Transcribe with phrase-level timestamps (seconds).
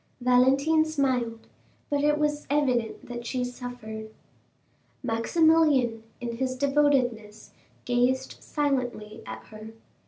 [0.19, 1.45] Valentine smiled,
[1.91, 4.09] but it was evident that she suffered.
[5.03, 7.51] Maximilian, in his devotedness,
[7.85, 9.73] gazed silently at her.